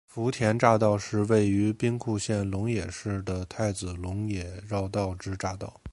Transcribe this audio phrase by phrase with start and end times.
[0.07, 5.79] 福田匝道是位于兵库县龙野市的太子龙野绕道之匝道。